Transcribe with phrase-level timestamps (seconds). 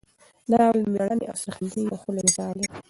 [0.49, 2.67] دا ناول د میړانې او سرښندنې یو ښکلی مثال دی.